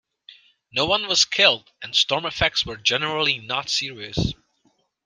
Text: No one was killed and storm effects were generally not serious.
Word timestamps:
No 0.71 0.87
one 0.87 1.05
was 1.07 1.25
killed 1.25 1.69
and 1.83 1.95
storm 1.95 2.25
effects 2.25 2.65
were 2.65 2.75
generally 2.75 3.37
not 3.37 3.69
serious. 3.69 4.33